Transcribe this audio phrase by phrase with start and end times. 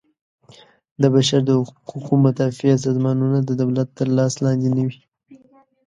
[1.01, 5.01] د بشر د حقوقو مدافع سازمانونه د دولت تر لاس لاندې نه وي.